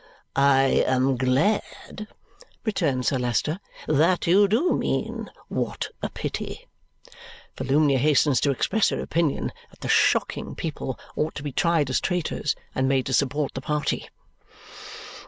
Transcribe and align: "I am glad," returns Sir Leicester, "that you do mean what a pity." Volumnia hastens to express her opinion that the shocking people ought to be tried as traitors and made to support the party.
"I 0.35 0.83
am 0.87 1.15
glad," 1.15 2.07
returns 2.65 3.09
Sir 3.09 3.19
Leicester, 3.19 3.59
"that 3.85 4.25
you 4.25 4.47
do 4.47 4.73
mean 4.75 5.29
what 5.47 5.89
a 6.01 6.09
pity." 6.09 6.67
Volumnia 7.55 7.99
hastens 7.99 8.41
to 8.41 8.49
express 8.49 8.89
her 8.89 8.99
opinion 8.99 9.51
that 9.69 9.81
the 9.81 9.89
shocking 9.89 10.55
people 10.55 10.97
ought 11.15 11.35
to 11.35 11.43
be 11.43 11.51
tried 11.51 11.91
as 11.91 12.01
traitors 12.01 12.55
and 12.73 12.89
made 12.89 13.05
to 13.05 13.13
support 13.13 13.53
the 13.53 13.61
party. 13.61 14.09